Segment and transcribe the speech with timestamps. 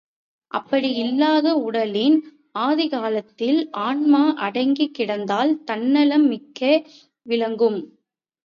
[0.51, 2.15] அப்படி இல்லாது உடலின்
[2.59, 3.59] ஆதிக்கத்தில்
[3.81, 6.73] ஆன்மா அடங்கிக் கிடந்தால் தன்னலம் மிக்கே
[7.25, 7.79] விளங்கும்.